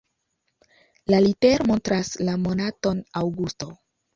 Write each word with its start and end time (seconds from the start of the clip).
La 1.13 1.19
litero 1.25 1.67
montras 1.73 2.11
la 2.31 2.35
monaton 2.47 3.07
aŭgusto. 3.25 3.71